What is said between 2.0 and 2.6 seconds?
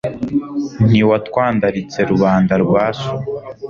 Rubanda